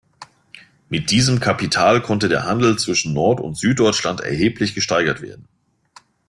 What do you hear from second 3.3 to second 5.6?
und Süddeutschland erheblich gesteigert werden.